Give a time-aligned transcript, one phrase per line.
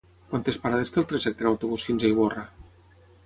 [0.29, 2.47] Quantes parades té el trajecte en autobús fins a Ivorra?